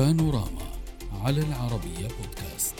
[0.00, 0.62] بانوراما
[1.24, 2.74] على العربية بودكاست.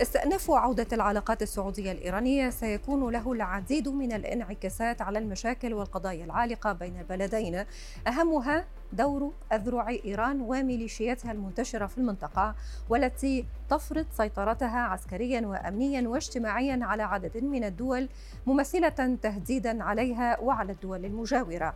[0.00, 7.00] استئناف عودة العلاقات السعودية الإيرانية سيكون له العديد من الانعكاسات على المشاكل والقضايا العالقة بين
[7.00, 7.64] البلدين
[8.06, 12.54] أهمها دور أذرع إيران وميليشياتها المنتشرة في المنطقة
[12.88, 18.08] والتي تفرض سيطرتها عسكريا وأمنيا واجتماعيا على عدد من الدول
[18.46, 21.74] ممثلة تهديدا عليها وعلى الدول المجاورة.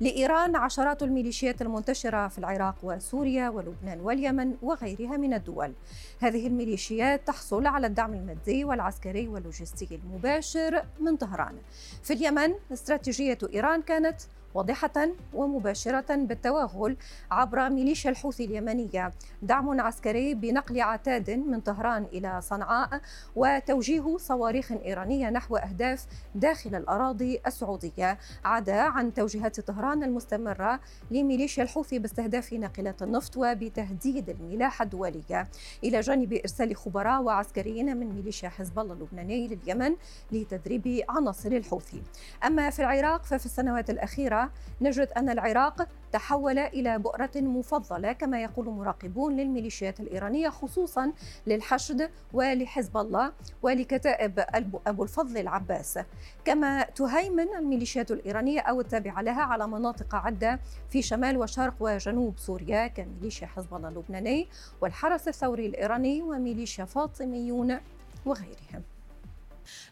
[0.00, 5.72] لإيران عشرات الميليشيات المنتشرة في العراق وسوريا ولبنان واليمن وغيرها من الدول.
[6.20, 11.54] هذه الميليشيات تحصل على الدعم المادي والعسكري واللوجستي المباشر من طهران.
[12.02, 14.20] في اليمن استراتيجية إيران كانت
[14.54, 16.96] واضحة ومباشرة بالتوغل
[17.30, 19.12] عبر ميليشيا الحوثي اليمنية.
[19.42, 23.00] دعم عسكري بنقل عتاد من طهران إلى صنعاء
[23.36, 28.18] وتوجيه صواريخ إيرانية نحو أهداف داخل الأراضي السعودية.
[28.44, 35.48] عدا عن توجيهات طهران المستمرة لميليشيا الحوثي باستهداف ناقلات النفط وبتهديد الملاحة الدولية.
[35.84, 39.96] إلى جانب إرسال خبراء وعسكريين من ميليشيا حزب الله اللبناني لليمن
[40.32, 42.02] لتدريب عناصر الحوثي.
[42.46, 44.41] أما في العراق ففي السنوات الأخيرة
[44.80, 51.12] نجد أن العراق تحول إلى بؤرة مفضلة كما يقول مراقبون للميليشيات الإيرانية خصوصا
[51.46, 53.32] للحشد ولحزب الله
[53.62, 54.44] ولكتائب
[54.86, 55.98] أبو الفضل العباس.
[56.44, 62.86] كما تهيمن الميليشيات الإيرانية أو التابعة لها على مناطق عدة في شمال وشرق وجنوب سوريا
[62.86, 64.48] كميليشيا حزب الله اللبناني
[64.80, 67.78] والحرس الثوري الإيراني وميليشيا فاطميون
[68.26, 68.82] وغيرهم.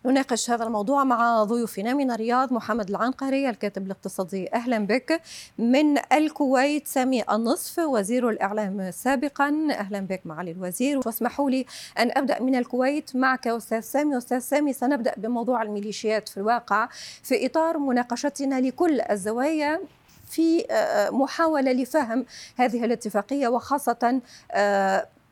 [0.07, 4.55] نناقش هذا الموضوع مع ضيوفنا من الرياض محمد العنقري الكاتب الاقتصادي.
[4.55, 5.21] أهلا بك.
[5.59, 9.69] من الكويت سامي النصف وزير الإعلام سابقا.
[9.71, 11.01] أهلا بك معالي الوزير.
[11.07, 11.67] واسمحوا لي
[11.99, 14.19] أن أبدأ من الكويت معك أستاذ سامي.
[14.19, 16.89] أستاذ سامي سنبدأ بموضوع الميليشيات في الواقع.
[17.23, 19.81] في إطار مناقشتنا لكل الزوايا
[20.27, 20.65] في
[21.13, 24.21] محاولة لفهم هذه الاتفاقية وخاصة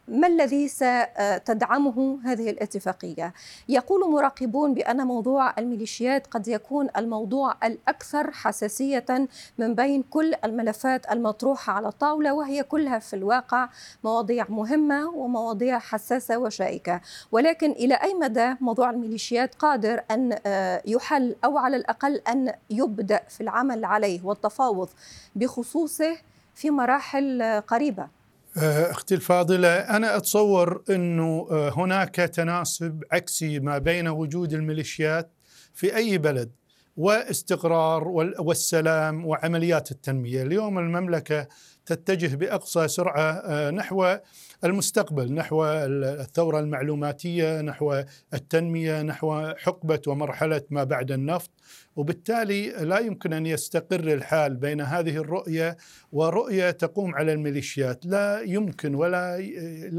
[0.08, 3.34] ما الذي ستدعمه هذه الاتفاقية؟
[3.68, 11.72] يقول مراقبون بأن موضوع الميليشيات قد يكون الموضوع الأكثر حساسية من بين كل الملفات المطروحة
[11.72, 13.68] على الطاولة وهي كلها في الواقع
[14.04, 17.00] مواضيع مهمة ومواضيع حساسة وشائكة،
[17.32, 20.38] ولكن إلى أي مدى موضوع الميليشيات قادر أن
[20.86, 24.88] يحل أو على الأقل أن يبدأ في العمل عليه والتفاوض
[25.36, 26.16] بخصوصه
[26.54, 28.17] في مراحل قريبة؟
[28.62, 35.30] أختي الفاضلة أنا أتصور إنه هناك تناسب عكسي ما بين وجود الميليشيات
[35.74, 36.50] في أي بلد
[36.96, 38.08] واستقرار
[38.38, 41.46] والسلام وعمليات التنمية، اليوم المملكة
[41.86, 44.16] تتجه بأقصى سرعة نحو
[44.64, 48.02] المستقبل، نحو الثورة المعلوماتية، نحو
[48.34, 51.50] التنمية، نحو حقبة ومرحلة ما بعد النفط،
[51.96, 55.76] وبالتالي لا يمكن أن يستقر الحال بين هذه الرؤية
[56.12, 59.48] ورؤية تقوم على الميليشيات، لا يمكن ولا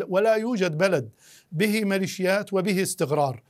[0.08, 1.10] ولا يوجد بلد
[1.52, 3.42] به ميليشيات وبه استقرار.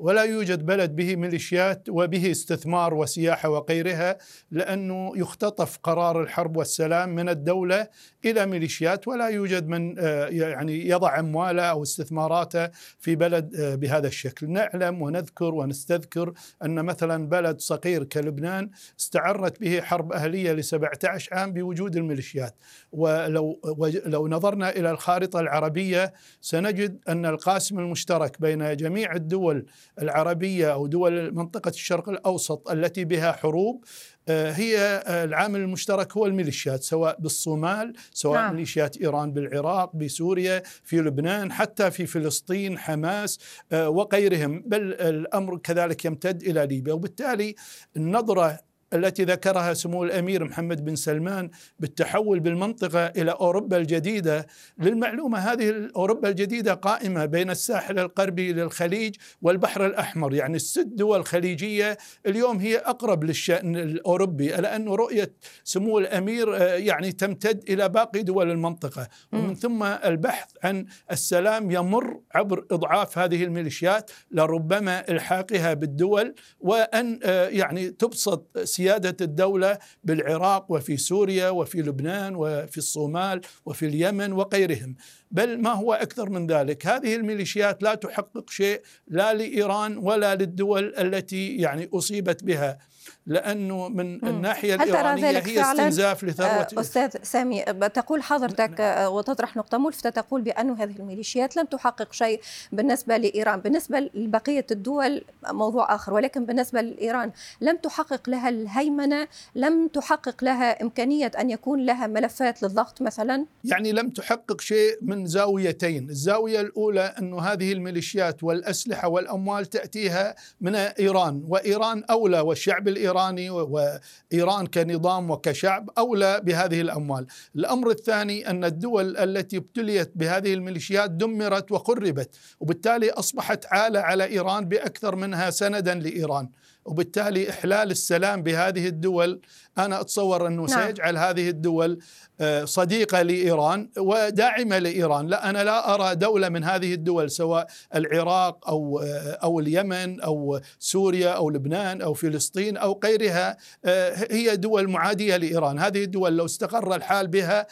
[0.00, 4.18] ولا يوجد بلد به ميليشيات وبه استثمار وسياحة وغيرها
[4.50, 7.88] لأنه يختطف قرار الحرب والسلام من الدولة
[8.24, 9.96] إلى ميليشيات ولا يوجد من
[10.30, 12.68] يعني يضع أمواله أو استثماراته
[12.98, 13.50] في بلد
[13.80, 16.32] بهذا الشكل، نعلم ونذكر ونستذكر
[16.64, 22.56] أن مثلا بلد صغير كلبنان استعرت به حرب أهلية ل 17 عام بوجود الميليشيات،
[22.92, 23.60] ولو
[24.06, 29.66] لو نظرنا إلى الخارطة العربية سنجد أن القاسم المشترك بين جميع الدول
[30.02, 33.84] العربية أو دول منطقة الشرق الأوسط التي بها حروب
[34.28, 38.52] هي العامل المشترك هو الميليشيات سواء بالصومال سواء نعم.
[38.54, 43.38] ميليشيات إيران بالعراق بسوريا في لبنان حتى في فلسطين حماس
[43.72, 47.54] وغيرهم بل الأمر كذلك يمتد إلى ليبيا وبالتالي
[47.96, 54.46] النظرة التي ذكرها سمو الأمير محمد بن سلمان بالتحول بالمنطقة إلى أوروبا الجديدة،
[54.78, 61.98] للمعلومة هذه أوروبا الجديدة قائمة بين الساحل الغربي للخليج والبحر الأحمر، يعني الست دول خليجية.
[62.26, 65.32] اليوم هي أقرب للشأن الأوروبي، لأن رؤية
[65.64, 72.64] سمو الأمير يعني تمتد إلى باقي دول المنطقة، ومن ثم البحث عن السلام يمر عبر
[72.70, 77.20] إضعاف هذه الميليشيات لربما إلحاقها بالدول وأن
[77.50, 84.94] يعني تبسط سيادة الدولة بالعراق وفي سوريا وفي لبنان وفي الصومال وفي اليمن وغيرهم.
[85.30, 90.94] بل ما هو أكثر من ذلك؟ هذه الميليشيات لا تحقق شيء لا لإيران ولا للدول
[90.98, 92.78] التي يعني أصيبت بها.
[93.26, 94.28] لأنه من.
[94.28, 97.62] الناحية هل ترى الإيرانية ذلك هي فعلاً؟ استنزاف لثروة آه، أستاذ سامي
[97.94, 102.40] تقول حضرتك آه، وتطرح نقطة ملفتة تقول بأن هذه الميليشيات لم تحقق شيء
[102.72, 109.88] بالنسبة لإيران بالنسبة لبقية الدول موضوع آخر ولكن بالنسبة لإيران لم تحقق لها الهيمنة لم
[109.88, 116.10] تحقق لها إمكانية أن يكون لها ملفات للضغط مثلا يعني لم تحقق شيء من زاويتين
[116.10, 124.66] الزاوية الأولى أن هذه الميليشيات والأسلحة والأموال تأتيها من إيران وإيران أولى والشعب الإيراني وإيران
[124.66, 127.26] كنظام وكشعب أولى بهذه الأموال.
[127.56, 134.64] الأمر الثاني أن الدول التي ابتليت بهذه الميليشيات دمرت وخربت وبالتالي أصبحت عالة على إيران
[134.64, 136.48] بأكثر منها سندا لإيران.
[136.84, 139.40] وبالتالي إحلال السلام بهذه الدول
[139.78, 140.86] أنا أتصور أنه نعم.
[140.86, 141.98] سيجعل هذه الدول
[142.40, 148.68] آه، صديقة لإيران وداعمة لإيران لا أنا لا أرى دولة من هذه الدول سواء العراق
[148.68, 154.88] أو آه، أو اليمن أو سوريا أو لبنان أو فلسطين أو غيرها آه، هي دول
[154.90, 157.66] معادية لإيران هذه الدول لو استقر الحال بها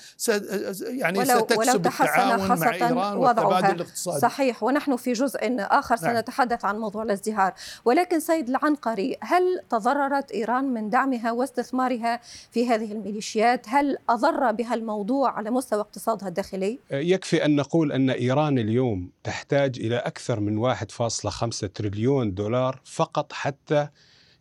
[0.83, 3.47] يعني ولو- ولو ستكسب تحسن التعاون مع إيران وضعها.
[3.47, 6.15] والتبادل الاقتصادي صحيح ونحن في جزء آخر نعم.
[6.15, 12.21] سنتحدث عن موضوع الازدهار ولكن سيد العنقري هل تضررت إيران من دعمها واستثمارها
[12.51, 18.11] في هذه الميليشيات؟ هل أضر بها الموضوع على مستوى اقتصادها الداخلي؟ يكفي أن نقول أن
[18.11, 23.89] إيران اليوم تحتاج إلى أكثر من 1.5 تريليون دولار فقط حتى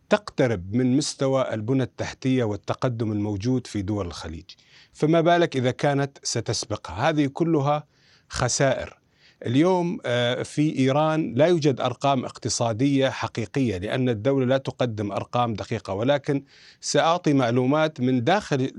[0.08, 4.44] تقترب من مستوى البنى التحتية والتقدم الموجود في دول الخليج.
[4.92, 7.84] فما بالك إذا كانت ستسبقها؟ هذه كلها
[8.28, 8.97] خسائر.
[9.46, 15.94] اليوم آه، في إيران لا يوجد أرقام اقتصادية حقيقية لأن الدولة لا تقدم أرقام دقيقة
[15.94, 16.42] ولكن
[16.80, 18.72] سأعطي معلومات من داخل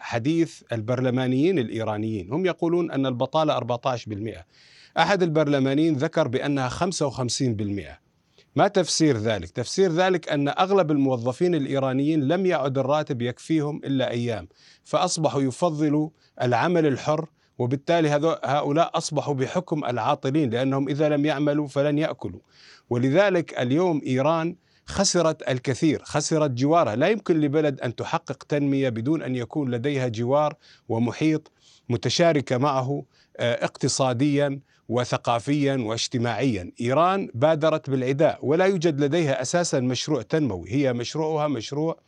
[0.00, 2.32] حديث البرلمانيين الإيرانيين.
[2.32, 4.44] هم يقولون أن البطالة 14%
[4.98, 8.02] أحد البرلمانيين ذكر بأنها 55%
[8.56, 14.48] ما تفسير ذلك؟ تفسير ذلك أن أغلب الموظفين الإيرانيين لم يعد الراتب يكفيهم إلا أيام
[14.84, 16.10] فأصبحوا يفضلوا
[16.42, 17.26] العمل الحر
[17.58, 18.08] وبالتالي
[18.44, 22.40] هؤلاء أصبحوا بحكم العاطلين لأنهم إذا لم يعملوا فلن يأكلوا.
[22.90, 24.56] ولذلك اليوم إيران
[24.86, 26.96] خسرت الكثير خسرت جوارها.
[26.96, 30.54] لا يمكن لبلد أن تحقق تنمية بدون أن يكون لديها جوار
[30.88, 31.52] ومحيط
[31.88, 33.04] متشاركة معه
[33.36, 36.72] آه، اقتصاديا وثقافيا واجتماعيا.
[36.80, 40.70] إيران بادرت بالعداء ولا يوجد لديها أساسا مشروع تنموي.
[40.70, 41.98] هي مشروعها مشروع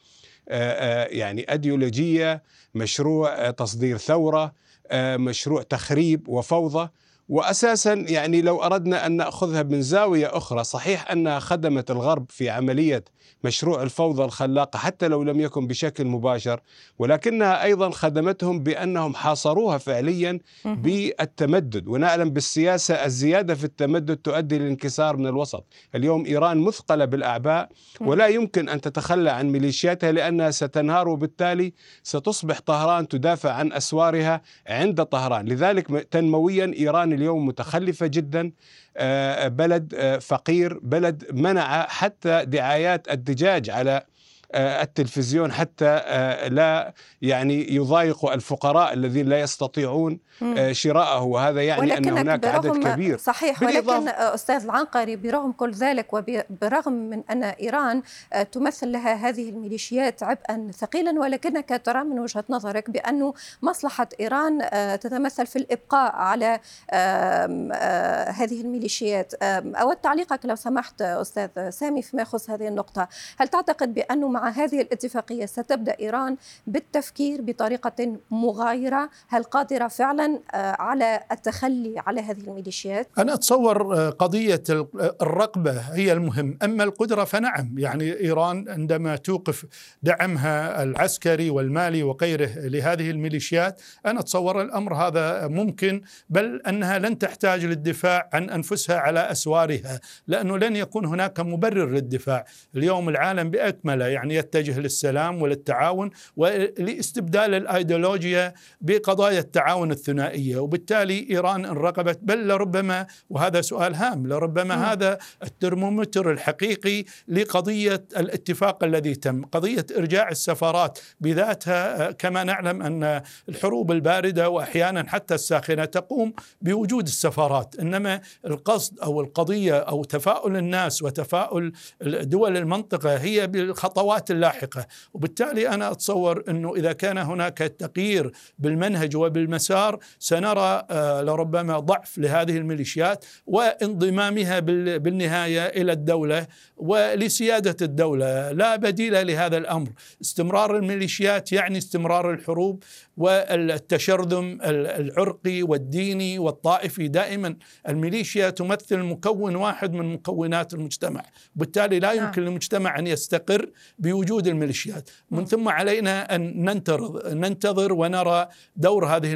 [0.48, 2.42] آه، آه، يعني ايديولوجيه
[2.74, 4.52] مشروع تصدير ثورة آه،
[4.92, 6.88] مشروع تخريب وفوضى
[7.28, 13.04] واساسا يعني لو أردنا أن نأخذها من زاوية أخرى صحيح أنها خدمت الغرب في عملية
[13.44, 16.60] مشروع الفوضى الخلاقة حتى لو لم يكن بشكل مباشر
[16.98, 21.88] ولكنها أيضا خدمتهم بأنهم حاصروها فعليا بالتمدد.
[21.88, 25.64] ونعلم بالسياسة الزيادة في التمدد تؤدي للانكسار من الوسط.
[25.94, 27.68] اليوم إيران مثقلة بالأعباء
[28.00, 31.72] ولا يمكن أن تتخلى عن ميليشياتها لأنها ستنهار وبالتالي
[32.02, 35.46] ستصبح طهران تدافع عن أسوارها عند طهران.
[35.46, 38.52] لذلك تنمويا إيران اليوم متخلفة جدا
[38.96, 44.06] آه، بلد آه، فقير بلد منع حتى دعايات الدجاج على آه،
[44.54, 51.22] التلفزيون حتى آه، لا يعني يضايق الفقراء الذين لا يستطيعون آه، شراءه.
[51.22, 53.18] وهذا يعني أن هناك عدد كبير.
[53.18, 58.02] صحيح ولكن آه، أستاذ العنقري برغم كل ذلك وبرغم من أن إيران
[58.32, 64.58] آه، تمثل لها هذه الميليشيات عبئا ثقيلا ولكنك ترى من وجهة نظرك بأن مصلحة إيران
[64.62, 66.60] آه، تتمثل في الإبقاء على
[66.90, 69.34] آه، هذه الميليشيات.
[69.44, 73.08] أود تعليقك لو سمحت آه، أستاذ سامي فيما يخص هذه النقطة.
[73.38, 76.36] هل تعتقد بأنه مع هذه الاتفاقية ستبدأ إيران
[76.66, 79.10] بالتفكير بطريقة مغايرة.
[79.28, 84.86] هل قادرة فعلا آه، على التخلي على هذه الميليشيات؟ أنا أتصور آه، قضية ال-
[85.22, 86.58] الرقبة هي المهم.
[86.62, 87.78] أما القدرة فنعم.
[87.78, 89.64] يعني إيران عندما توقف
[90.02, 97.64] دعمها العسكري والمالي وغيره لهذه الميليشيات أنا أتصور الأمر هذا ممكن بل أنها لن تحتاج
[97.64, 102.44] للدفاع عن أنفسها على أسوارها لأنه لن يكون هناك مبرر للدفاع.
[102.76, 104.06] اليوم العالم بأكمله.
[104.06, 110.56] يعني يتجه للسلام وللتعاون ولاستبدال الأيديولوجيا بقضايا التعاون الثنائية.
[110.58, 114.82] وبالتالي إيران إن رغبت بل لربما وهذا سؤال هام لربما مم.
[114.82, 122.08] هذا الترمومتر الحقيقي لقضية الاتفاق الذي تم قضية إرجاع السفارات بذاتها.
[122.08, 127.76] آه، كما نعلم أن الحروب الباردة وأحيانا حتى الساخنة تقوم بوجود السفارات.
[127.80, 131.72] إنما القصد أو القضية أو تفاؤل الناس وتفاؤل
[132.02, 134.86] دول المنطقة هي بالخطوات الخطوات اللاحقة.
[135.14, 142.56] وبالتالي أنا أتصور أنه إذا كان هناك تغيير بالمنهج وبالمسار سنرى آه، لربما ضعف لهذه
[142.56, 144.60] الميليشيات وانضمامها
[144.98, 148.52] بالنهاية إلى الدولة ولسيادة الدولة.
[148.52, 149.88] لا بديل لهذا الأمر.
[150.22, 152.82] استمرار الميليشيات يعني استمرار الحروب
[153.16, 157.08] والتشرذم العرقي والديني والطائفي.
[157.08, 157.56] دائما
[157.88, 161.22] الميليشيا تمثل مكون واحد من مكونات المجتمع.
[161.56, 162.50] وبالتالي لا يمكن نعم.
[162.50, 163.70] للمجتمع أن يستقر
[164.04, 165.10] بوجود الميليشيات.
[165.30, 169.32] من ثم علينا أن ننتظر ننتظر ونرى دور هذه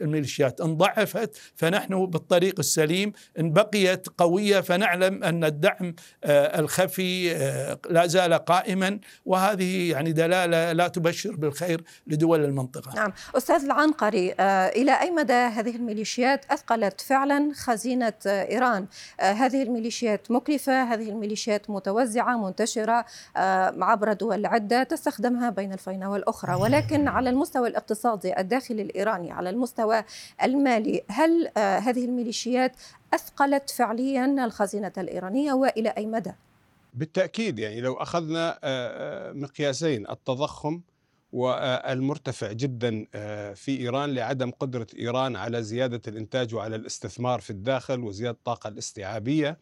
[0.00, 0.60] الميليشيات.
[0.60, 3.12] إن ضعفت فنحن بالطريق السليم.
[3.38, 8.98] إن بقيت قوية فنعلم أن الدعم آه، الخفي آه، لا زال قائما.
[9.24, 12.94] وهذه يعني دلالة لا تبشر بالخير لدول المنطقة.
[12.94, 13.12] نعم.
[13.36, 18.86] أستاذ العنقري آه، إلى أي مدى هذه الميليشيات أثقلت فعلا خزينة إيران؟
[19.20, 23.04] هذه الميليشيات مكلفة هذه الميليشيات متوزعة منتشرة
[23.92, 30.04] عبر دول عدة تستخدمها بين الفينة والأخرى ولكن على المستوى الاقتصادي الداخلي الإيراني على المستوى
[30.42, 32.72] المالي هل هذه الميليشيات
[33.14, 36.32] أثقلت فعليا الخزينة الإيرانية وإلى أي مدى؟
[36.94, 38.58] بالتأكيد يعني لو أخذنا
[39.32, 40.80] مقياسين التضخم
[41.32, 48.00] والمرتفع جدا آه، في إيران لعدم قدرة إيران على زيادة الإنتاج وعلى الاستثمار في الداخل
[48.00, 49.58] وزيادة الطاقة الاستيعابية.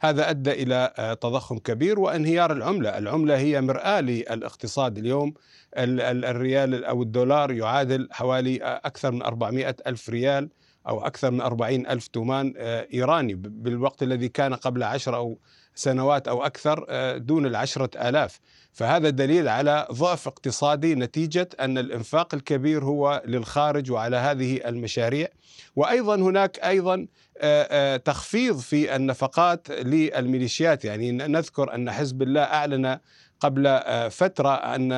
[0.00, 5.34] هذا أدى إلى آه، تضخم كبير وانهيار العملة، العملة هي مرآة للاقتصاد اليوم.
[5.76, 10.48] الريال أو الدولار يعادل حوالي آه، أكثر من 400 ألف ريال.
[10.88, 12.54] أو أكثر من 40 ألف تومان
[12.92, 15.38] إيراني بالوقت الذي كان قبل عشر أو
[15.74, 16.86] سنوات أو أكثر
[17.18, 18.40] دون العشرة آلاف.
[18.72, 25.28] فهذا دليل على ضعف اقتصادي نتيجة أن الإنفاق الكبير هو للخارج وعلى هذه المشاريع.
[25.76, 27.06] وأيضا هناك أيضا
[27.96, 30.84] تخفيض في النفقات للميليشيات.
[30.84, 32.98] يعني نذكر أن حزب الله أعلن
[33.40, 34.92] قبل فترة أن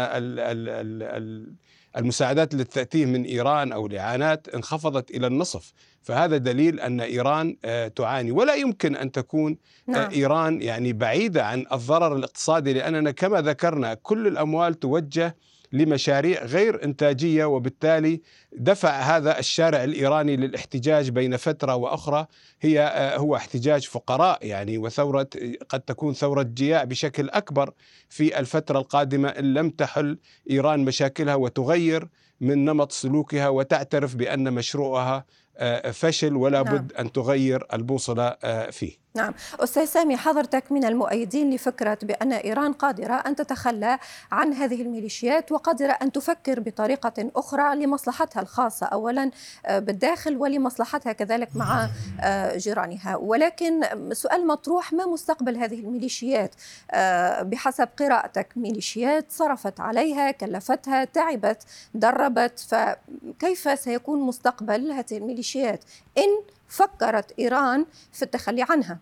[1.97, 5.73] المساعدات التي تأتيه من إيران أو الإعانات انخفضت إلى النصف
[6.03, 9.57] فهذا دليل أن إيران آه، تعاني ولا يمكن أن تكون
[9.88, 10.11] آه، نعم.
[10.11, 15.37] إيران يعني بعيدة عن الضرر الاقتصادي لأننا كما ذكرنا كل الأموال توجه
[15.73, 18.20] لمشاريع غير إنتاجية وبالتالي
[18.52, 22.26] دفع هذا الشارع الإيراني للاحتجاج بين فترة وأخرى
[22.61, 25.28] هي آه، هو احتجاج فقراء يعني وثورة
[25.68, 27.73] قد تكون ثورة جياع بشكل أكبر
[28.08, 30.18] في الفترة القادمة إن لم تحل
[30.50, 32.08] إيران مشاكلها وتغير
[32.40, 35.25] من نمط سلوكها وتعترف بأن مشروعها
[35.58, 36.76] آه، فشل ولا نعم.
[36.76, 39.35] بد أن تغير البوصلة آه، فيه نعم.
[39.61, 43.99] أستاذ سامي حضرتك من المؤيدين لفكرة بأن إيران قادرة أن تتخلى
[44.32, 49.30] عن هذه الميليشيات وقادرة أن تفكر بطريقة أخرى لمصلحتها الخاصة أولا
[49.66, 51.88] آه، بالداخل ولمصلحتها كذلك مع
[52.20, 53.16] آه، جيرانها.
[53.16, 53.80] ولكن
[54.12, 56.54] سؤال مطروح ما مستقبل هذه الميليشيات؟
[56.90, 61.62] آه، بحسب قراءتك ميليشيات صرفت عليها كلفتها تعبت
[61.94, 65.85] دربت فكيف سيكون مستقبل هذه الميليشيات
[66.18, 68.99] إن فكرت إيران في التخلي عنها؟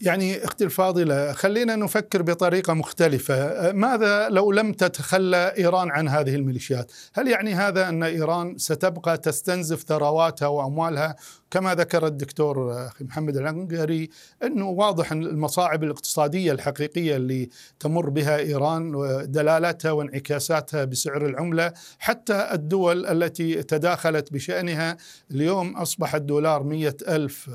[0.00, 6.92] يعني أختي الفاضلة خلينا نفكر بطريقة مختلفة، ماذا لو لم تتخلى إيران عن هذه الميليشيات؟
[7.14, 11.16] هل يعني هذا أن إيران ستبقى تستنزف ثرواتها وأموالها
[11.50, 14.10] كما ذكر الدكتور أخي محمد العنقري
[14.42, 17.48] أنه واضح أن المصاعب الاقتصادية الحقيقية اللي
[17.80, 24.96] تمر بها إيران ودلالاتها وانعكاساتها بسعر العملة حتى الدول التي تداخلت بشأنها
[25.30, 27.50] اليوم اصبح الدولار مية ألف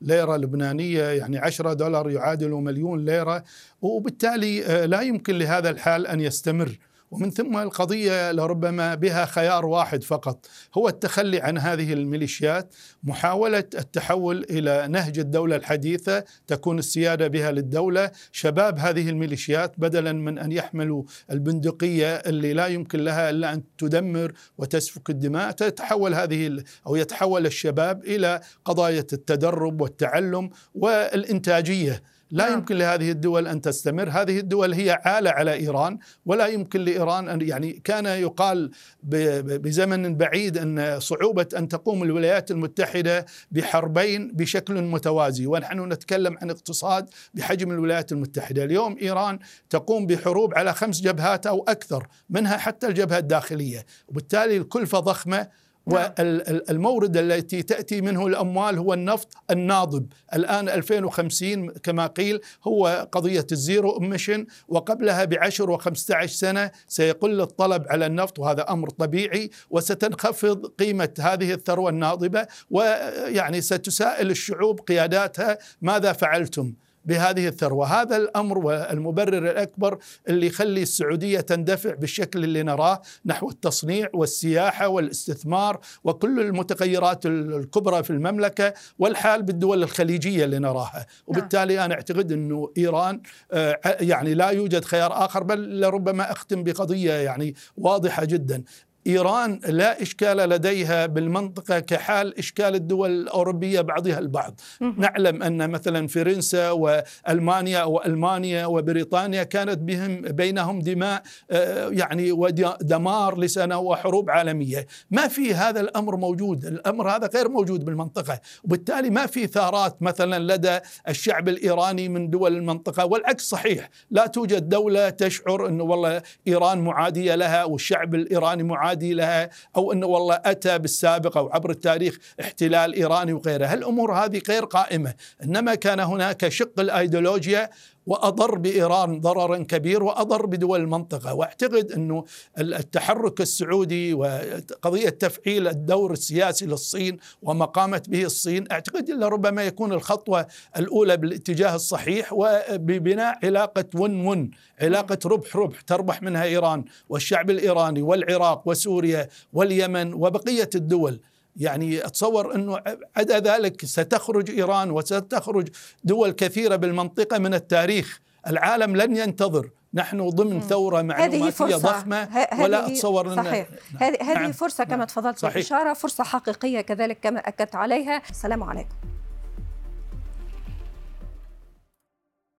[0.00, 3.44] ليرة لبنانية يعني 10 دولار يعادل مليون ليرة
[3.82, 6.78] وبالتالي لا يمكن لهذا الحال أن يستمر.
[7.10, 10.46] ومن ثم القضية لربما بها خيار واحد فقط.
[10.74, 18.10] هو التخلي عن هذه الميليشيات محاولة التحول إلى نهج الدولة الحديثة تكون السيادة بها للدولة.
[18.32, 24.32] شباب هذه الميليشيات بدلا من أن يحملوا البندقية اللي لا يمكن لها إلا أن تدمر
[24.58, 32.02] وتسفك الدماء تتحول هذه أو يتحول الشباب إلى قضايا التدرب والتعلم والإنتاجية.
[32.30, 32.58] لا نعم.
[32.58, 37.40] يمكن لهذه الدول أن تستمر، هذه الدول هي عالة على إيران ولا يمكن لإيران ان
[37.40, 38.70] يعني كان يقال
[39.02, 47.08] بزمن بعيد أن صعوبة أن تقوم الولايات المتحدة بحربين بشكل متوازي، ونحن نتكلم عن اقتصاد
[47.34, 49.38] بحجم الولايات المتحدة، اليوم إيران
[49.70, 55.67] تقوم بحروب على خمس جبهات أو أكثر، منها حتى الجبهة الداخلية، وبالتالي الكلفة ضخمة.
[55.88, 60.06] والمورد التي تأتي منه الأموال هو النفط الناضب.
[60.34, 67.86] الآن 2050 كما قيل هو قضية ال zero emission وقبلها بعشر و15 سنة سيقل الطلب
[67.88, 76.12] على النفط وهذا أمر طبيعي وستنخفض قيمة هذه الثروة الناضبة ويعني ستسائل الشعوب قياداتها ماذا
[76.12, 76.74] فعلتم؟
[77.08, 79.98] بهذه الثروة، هذا الأمر والمبرر الأكبر
[80.28, 88.10] اللي يخلي السعودية تندفع بالشكل اللي نراه نحو التصنيع والسياحة والاستثمار وكل المتغيرات الكبرى في
[88.10, 93.20] المملكة والحال بالدول الخليجية اللي نراها، وبالتالي أنا أعتقد أنه إيران
[93.52, 98.62] آه، يعني لا يوجد خيار آخر بل لربما أختم بقضية يعني واضحة جدا.
[99.08, 104.60] إيران لا إشكال لديها بالمنطقة كحال إشكال الدول الأوروبية بعضها البعض.
[104.80, 113.78] نعلم أن مثلا فرنسا وألمانيا وألمانيا وبريطانيا كانت بهم بينهم دماء آه، يعني ودمار لسنه
[113.78, 114.86] وحروب عالمية.
[115.10, 116.64] ما في هذا الأمر موجود.
[116.64, 118.40] الأمر هذا غير موجود بالمنطقة.
[118.64, 123.04] وبالتالي ما في ثارات مثلا لدى الشعب الإيراني من دول المنطقة.
[123.04, 123.90] والعكس صحيح.
[124.10, 129.92] لا توجد دولة تشعر إنه والله إيران معادية لها والشعب الإيراني معادي معادي لها أو
[129.92, 135.14] أنه والله أتى بالسابق أو عبر التاريخ احتلال إيراني وغيره، هالامور هذه غير قائمة،
[135.44, 137.70] إنما كان هناك شق الأيديولوجيا
[138.08, 141.34] وأضر بإيران ضررا كبير وأضر بدول المنطقة.
[141.34, 142.24] وأعتقد أنه
[142.58, 150.46] التحرك السعودي وقضية تفعيل الدور السياسي للصين وما قامت به الصين أعتقد ربما يكون الخطوة
[150.76, 154.50] الأولى بالاتجاه الصحيح وببناء علاقة ون ون
[154.80, 161.20] علاقة ربح ربح تربح منها إيران والشعب الإيراني والعراق وسوريا واليمن وبقية الدول.
[161.58, 162.80] يعني اتصور إنه
[163.16, 165.68] عدا ذلك ستخرج إيران وستخرج
[166.04, 168.20] دول كثيرة بالمنطقة من التاريخ.
[168.46, 169.70] العالم لن ينتظر.
[169.94, 171.76] نحن ضمن ثورة معلوماتية فرصة.
[171.76, 172.28] ضخمة
[172.60, 173.68] ولا أتصور أن صحيح.
[173.98, 174.52] هذه هذه نعم.
[174.52, 175.06] فرصة كما نعم.
[175.06, 178.22] تفضلت الإشارة فرصة حقيقية كذلك كما أكدت عليها.
[178.30, 178.94] السلام عليكم.